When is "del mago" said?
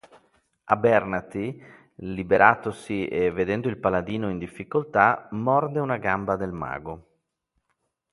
6.35-7.07